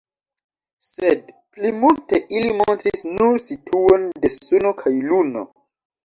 [0.85, 1.27] Sed
[1.57, 5.45] plimulte ili montris nur situon de Suno kaj Luno.